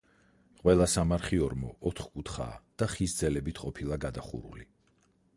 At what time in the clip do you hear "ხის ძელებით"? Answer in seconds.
2.93-3.61